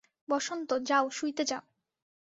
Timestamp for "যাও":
0.81-1.05, 1.45-1.63